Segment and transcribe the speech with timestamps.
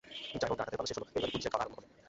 [0.39, 1.87] যাই হোক, ডাকাতের পালা শেষ হল, এইবারি পুলিসের পালা আরম্ভ হবে।